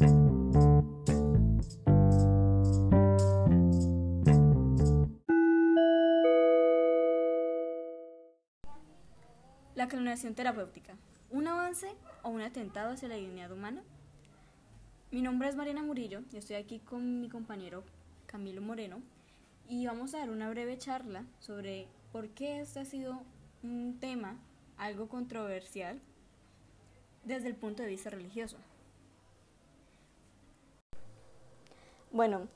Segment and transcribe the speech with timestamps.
[0.00, 0.06] La
[9.88, 10.96] clonación terapéutica.
[11.30, 11.88] ¿Un avance
[12.22, 13.82] o un atentado hacia la dignidad humana?
[15.10, 17.84] Mi nombre es Mariana Murillo y estoy aquí con mi compañero
[18.24, 19.02] Camilo Moreno
[19.68, 23.22] y vamos a dar una breve charla sobre por qué este ha sido
[23.62, 24.38] un tema
[24.78, 26.00] algo controversial
[27.24, 28.56] desde el punto de vista religioso.
[32.12, 32.48] Bueno,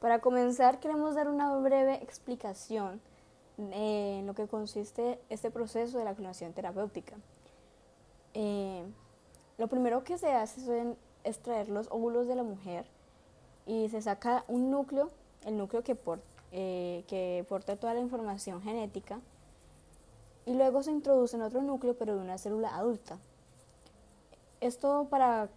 [0.00, 3.00] para comenzar queremos dar una breve explicación
[3.58, 7.16] en lo que consiste este proceso de la clonación terapéutica.
[8.34, 8.84] Eh,
[9.58, 12.86] lo primero que se hace es extraer los óvulos de la mujer
[13.66, 15.10] y se saca un núcleo,
[15.44, 15.98] el núcleo que,
[16.52, 19.20] eh, que porta toda la información genética,
[20.46, 23.18] y luego se introduce en otro núcleo, pero de una célula adulta.
[24.60, 25.48] ¿Esto para,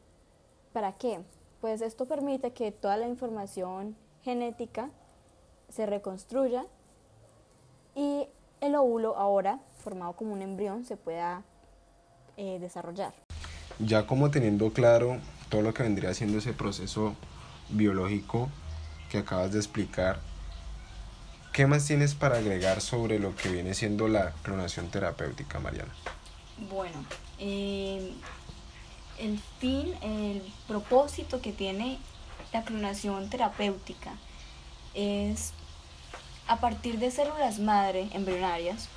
[0.74, 1.24] para qué?
[1.64, 4.90] Pues esto permite que toda la información genética
[5.70, 6.66] se reconstruya
[7.96, 8.28] y
[8.60, 11.44] el óvulo ahora, formado como un embrión, se pueda
[12.36, 13.14] eh, desarrollar.
[13.80, 17.16] Ya como teniendo claro todo lo que vendría siendo ese proceso
[17.70, 18.50] biológico
[19.10, 20.20] que acabas de explicar,
[21.54, 25.94] ¿qué más tienes para agregar sobre lo que viene siendo la clonación terapéutica, Mariana?
[26.70, 27.06] Bueno,
[27.40, 28.12] eh,
[29.20, 31.98] el fin, el propósito que tiene
[32.52, 34.14] la clonación terapéutica
[34.94, 35.54] es
[36.48, 38.90] a partir de células madre embrionarias,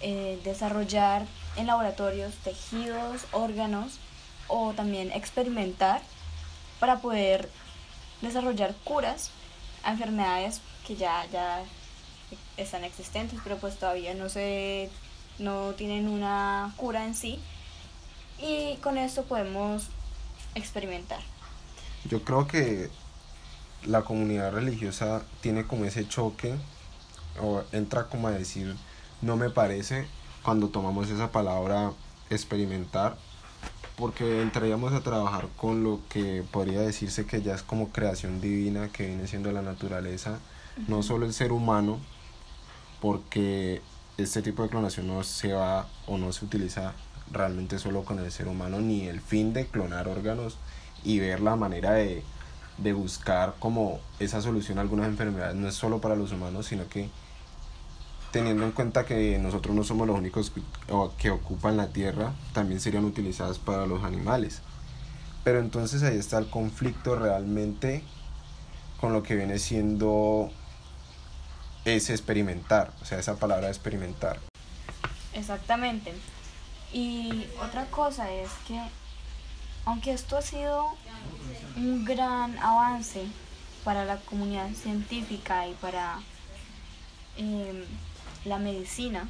[0.00, 3.98] eh, desarrollar en laboratorios tejidos, órganos
[4.48, 6.00] o también experimentar
[6.78, 7.50] para poder
[8.20, 9.30] desarrollar curas
[9.82, 11.62] a enfermedades que ya, ya
[12.56, 14.90] están existentes, pero pues todavía no se
[15.38, 17.38] no tienen una cura en sí.
[18.38, 19.88] Y con esto podemos
[20.54, 21.20] experimentar.
[22.04, 22.90] Yo creo que
[23.84, 26.54] la comunidad religiosa tiene como ese choque
[27.40, 28.74] o entra como a decir
[29.22, 30.06] no me parece
[30.42, 31.92] cuando tomamos esa palabra
[32.30, 33.16] experimentar
[33.96, 38.88] porque entraríamos a trabajar con lo que podría decirse que ya es como creación divina
[38.88, 40.38] que viene siendo la naturaleza,
[40.86, 41.98] no solo el ser humano,
[43.00, 43.80] porque
[44.18, 46.92] este tipo de clonación no se va o no se utiliza
[47.30, 50.58] realmente solo con el ser humano, ni el fin de clonar órganos
[51.04, 52.22] y ver la manera de
[52.78, 56.88] de buscar como esa solución a algunas enfermedades no es solo para los humanos, sino
[56.88, 57.08] que
[58.32, 60.52] teniendo en cuenta que nosotros no somos los únicos
[61.16, 64.60] que ocupan la tierra, también serían utilizadas para los animales.
[65.42, 68.02] Pero entonces ahí está el conflicto realmente
[69.00, 70.50] con lo que viene siendo
[71.84, 74.38] ese experimentar, o sea, esa palabra experimentar.
[75.32, 76.12] Exactamente.
[76.92, 78.80] Y otra cosa es que
[79.84, 80.94] aunque esto ha sido
[81.76, 83.26] un gran avance
[83.84, 86.18] para la comunidad científica y para
[87.36, 87.84] em,
[88.44, 89.28] la medicina,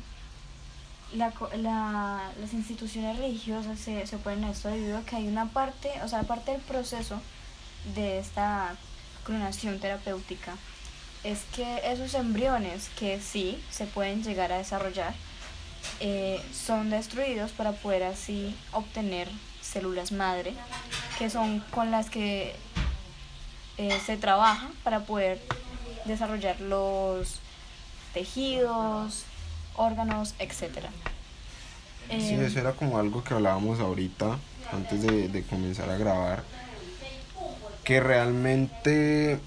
[1.12, 6.08] las instituciones religiosas se, se oponen a esto debido a que hay una parte, o
[6.08, 7.20] sea, parte del proceso
[7.94, 8.74] de esta
[9.24, 10.56] clonación terapéutica
[11.22, 15.14] es que esos embriones que sí se pueden llegar a desarrollar
[16.00, 19.28] eh, son destruidos para poder así obtener
[19.62, 20.54] células madre,
[21.18, 22.54] que son con las que
[23.78, 25.40] eh, se trabaja para poder
[26.04, 27.40] desarrollar los
[28.14, 29.24] tejidos,
[29.74, 30.86] órganos, etc.
[32.08, 34.38] sí, eh, eso era como algo que hablábamos ahorita,
[34.72, 36.42] antes de, de comenzar a grabar,
[37.84, 39.38] que realmente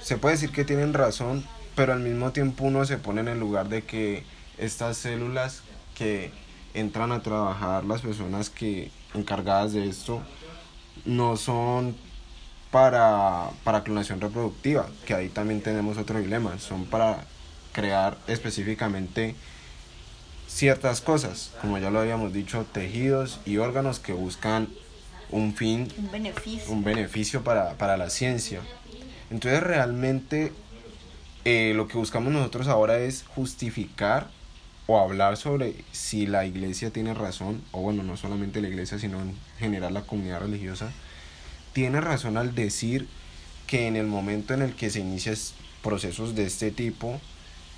[0.00, 1.44] se puede decir que tienen razón,
[1.74, 4.24] pero al mismo tiempo uno se pone en el lugar de que
[4.60, 5.62] estas células
[5.96, 6.30] que
[6.74, 10.22] entran a trabajar las personas que encargadas de esto
[11.04, 11.96] no son
[12.70, 17.24] para, para clonación reproductiva, que ahí también tenemos otro dilema, son para
[17.72, 19.34] crear específicamente
[20.46, 24.68] ciertas cosas, como ya lo habíamos dicho, tejidos y órganos que buscan
[25.30, 28.60] un fin, un beneficio, un beneficio para, para la ciencia.
[29.30, 30.52] Entonces realmente
[31.44, 34.28] eh, lo que buscamos nosotros ahora es justificar
[34.90, 39.20] o hablar sobre si la iglesia tiene razón, o bueno, no solamente la iglesia, sino
[39.20, 40.90] en general la comunidad religiosa,
[41.72, 43.06] tiene razón al decir
[43.68, 45.36] que en el momento en el que se inician
[45.80, 47.20] procesos de este tipo,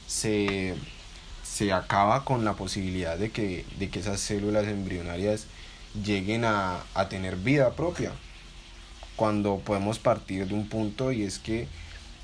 [0.06, 0.74] se,
[1.42, 5.46] se acaba con la posibilidad de que, de que esas células embrionarias
[6.02, 8.12] lleguen a, a tener vida propia.
[9.16, 11.68] Cuando podemos partir de un punto y es que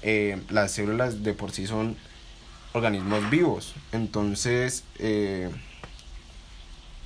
[0.01, 1.97] eh, las células de por sí son
[2.73, 3.75] organismos vivos.
[3.93, 5.51] Entonces, eh,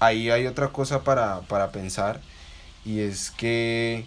[0.00, 2.20] ahí hay otra cosa para, para pensar
[2.84, 4.06] y es que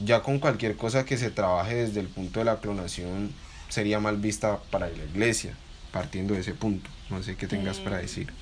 [0.00, 3.32] ya con cualquier cosa que se trabaje desde el punto de la clonación
[3.68, 5.54] sería mal vista para la iglesia,
[5.92, 6.88] partiendo de ese punto.
[7.10, 8.32] No sé qué tengas para Eh, decir.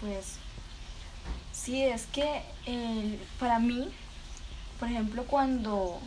[0.00, 0.34] Pues
[1.52, 3.88] sí, es que eh, para mí,
[4.78, 6.00] por ejemplo, cuando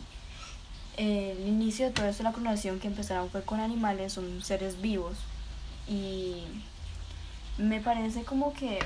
[0.96, 4.80] el inicio de todo esto de la clonación que empezaron fue con animales, son seres
[4.80, 5.16] vivos.
[5.88, 6.42] Y
[7.58, 8.78] me parece como que,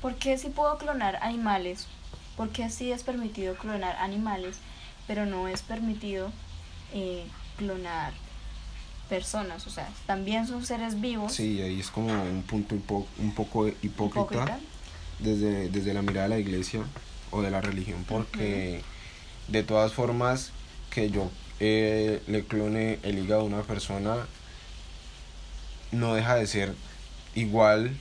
[0.00, 1.86] ¿por qué sí puedo clonar animales?
[2.36, 4.58] ¿Por qué sí es permitido clonar animales,
[5.06, 6.30] pero no es permitido
[6.94, 7.26] eh,
[7.56, 8.12] clonar
[9.08, 9.66] personas?
[9.66, 11.32] O sea, también son seres vivos.
[11.32, 14.60] Sí, ahí es como un punto un poco hipócrita, hipócrita.
[15.18, 16.84] Desde, desde la mirada de la iglesia
[17.32, 18.82] o de la religión, porque
[19.48, 20.52] de todas formas
[20.90, 21.28] que yo
[21.60, 24.26] eh, le clone el hígado a una persona
[25.92, 26.74] no deja de ser
[27.34, 27.96] igual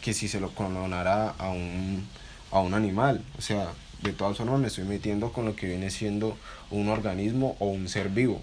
[0.00, 2.06] que si se lo clonara a un,
[2.50, 3.24] a un animal.
[3.38, 3.72] O sea,
[4.02, 6.36] de todas formas me estoy metiendo con lo que viene siendo
[6.70, 8.42] un organismo o un ser vivo.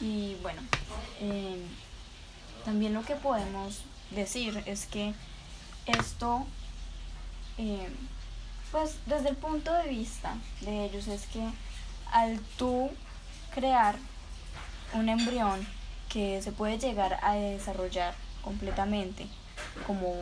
[0.00, 0.60] Y bueno,
[1.20, 1.56] eh,
[2.64, 5.14] también lo que podemos decir es que
[5.86, 6.46] esto,
[7.58, 7.88] eh,
[8.70, 11.42] pues desde el punto de vista de ellos, es que
[12.12, 12.90] al tú
[13.56, 13.96] crear
[14.92, 15.66] un embrión
[16.10, 19.26] que se puede llegar a desarrollar completamente
[19.86, 20.14] como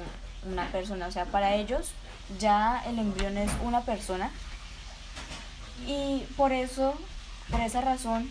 [0.47, 1.91] una persona, o sea, para ellos
[2.39, 4.31] ya el embrión es una persona
[5.85, 6.95] y por eso,
[7.51, 8.31] por esa razón,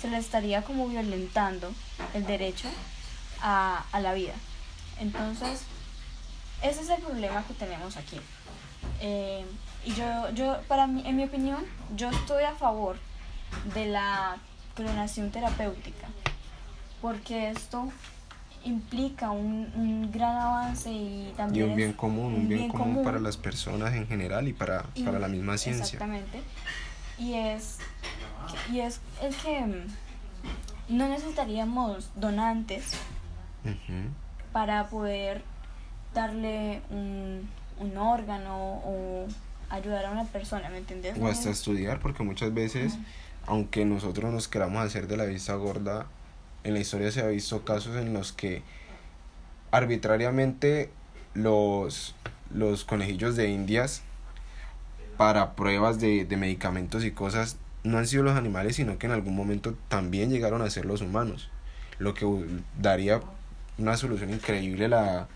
[0.00, 1.72] se le estaría como violentando
[2.12, 2.68] el derecho
[3.40, 4.34] a, a la vida.
[4.98, 5.62] Entonces,
[6.62, 8.20] ese es el problema que tenemos aquí.
[9.00, 9.44] Eh,
[9.84, 11.64] y yo, yo, para mí, en mi opinión,
[11.94, 12.98] yo estoy a favor
[13.74, 14.36] de la
[14.74, 16.06] clonación terapéutica,
[17.00, 17.90] porque esto
[18.64, 23.02] implica un, un gran avance y Y también un bien es común, un bien común
[23.04, 25.84] para las personas en general y para, y- para la misma ciencia.
[25.84, 26.42] Exactamente.
[27.18, 27.78] Y es,
[28.72, 32.92] y es el que mm, no necesitaríamos donantes
[34.52, 35.42] para poder
[36.14, 37.48] darle un,
[37.78, 39.26] un órgano o
[39.70, 41.16] ayudar a una persona, ¿me entiendes?
[41.18, 42.94] O hasta estudiar, porque muchas veces,
[43.46, 46.06] aunque nosotros nos queramos hacer de la vista gorda,
[46.64, 48.62] en la historia se ha visto casos en los que
[49.70, 50.90] arbitrariamente
[51.34, 52.14] los,
[52.54, 54.02] los conejillos de indias
[55.16, 59.12] para pruebas de, de medicamentos y cosas no han sido los animales, sino que en
[59.12, 61.50] algún momento también llegaron a ser los humanos,
[61.98, 62.26] lo que
[62.78, 63.20] daría
[63.78, 65.28] una solución increíble la,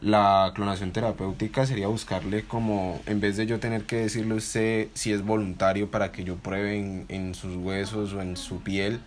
[0.00, 4.88] la clonación terapéutica sería buscarle como, en vez de yo tener que decirle a usted
[4.94, 9.00] si es voluntario para que yo pruebe en, en sus huesos o en su piel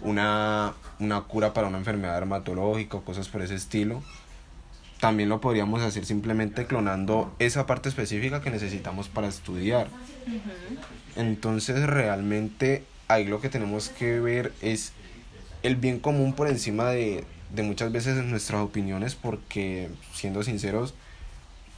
[0.00, 4.02] una, una cura para una enfermedad dermatológica o cosas por ese estilo,
[5.00, 9.88] también lo podríamos hacer simplemente clonando esa parte específica que necesitamos para estudiar.
[11.16, 14.92] Entonces realmente ahí lo que tenemos que ver es
[15.62, 20.94] el bien común por encima de, de muchas veces nuestras opiniones porque siendo sinceros,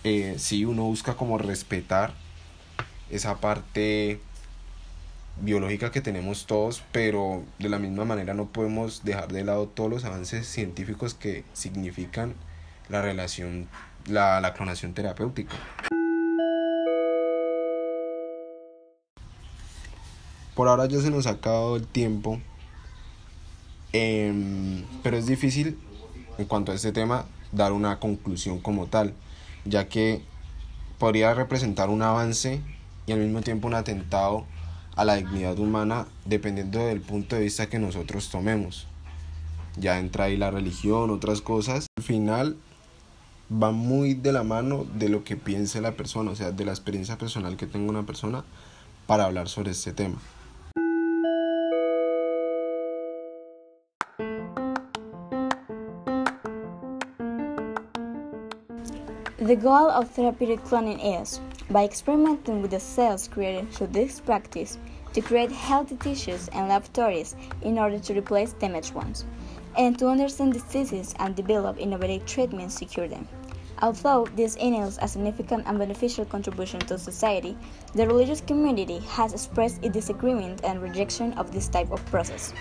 [0.04, 2.14] eh, sí uno busca como respetar
[3.10, 4.20] esa parte
[5.40, 9.90] biológica que tenemos todos, pero de la misma manera no podemos dejar de lado todos
[9.90, 12.34] los avances científicos que significan
[12.88, 13.68] la relación,
[14.06, 15.56] la, la clonación terapéutica.
[20.54, 22.40] Por ahora ya se nos ha acabado el tiempo,
[23.94, 25.78] em, pero es difícil
[26.36, 29.14] en cuanto a este tema dar una conclusión como tal,
[29.64, 30.22] ya que
[30.98, 32.60] podría representar un avance
[33.06, 34.44] y al mismo tiempo un atentado
[34.96, 38.86] a la dignidad humana dependiendo del punto de vista que nosotros tomemos.
[39.76, 41.86] Ya entra ahí la religión, otras cosas.
[41.96, 42.56] Al final
[43.50, 46.72] va muy de la mano de lo que piense la persona, o sea, de la
[46.72, 48.44] experiencia personal que tenga una persona
[49.06, 50.16] para hablar sobre este tema.
[59.44, 64.78] The goal of therapeutic cloning is, by experimenting with the cells created through this practice,
[65.12, 69.26] to create healthy tissues and laboratories in order to replace damaged ones,
[69.76, 73.28] and to understand diseases and develop innovative treatments to cure them.
[73.82, 77.54] Although this entails a significant and beneficial contribution to society,
[77.92, 82.54] the religious community has expressed its disagreement and rejection of this type of process.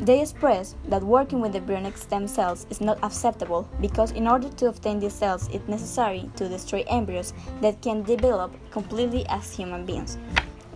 [0.00, 4.68] They express that working with embryonic stem cells is not acceptable because, in order to
[4.68, 10.18] obtain these cells, it's necessary to destroy embryos that can develop completely as human beings,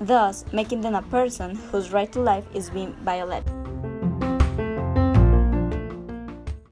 [0.01, 3.58] thus making them a person whose right to life is being violated.